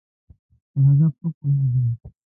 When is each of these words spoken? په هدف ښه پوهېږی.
په 0.71 0.77
هدف 0.85 1.11
ښه 1.19 1.27
پوهېږی. 1.37 1.83